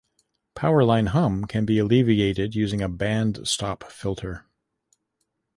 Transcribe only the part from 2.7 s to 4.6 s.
a band-stop filter.